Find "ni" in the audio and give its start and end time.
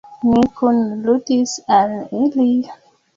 0.29-0.39